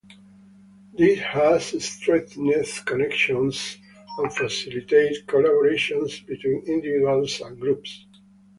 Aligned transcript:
This 0.95 1.19
has 1.19 1.85
strengthened 1.85 2.65
connections 2.87 3.77
and 4.17 4.33
facilitated 4.33 5.27
collaborations 5.27 6.25
between 6.25 6.63
individuals 6.65 7.39
and 7.41 7.59
groups. 7.59 8.03